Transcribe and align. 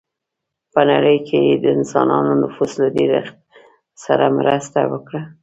په 0.73 0.81
نړۍ 0.91 1.17
کې 1.27 1.37
یې 1.47 1.55
د 1.63 1.65
انسانانو 1.77 2.31
نفوس 2.43 2.71
له 2.81 2.87
ډېرښت 2.97 3.35
سره 4.03 4.25
مرسته 4.37 4.79
وکړه. 4.91 5.21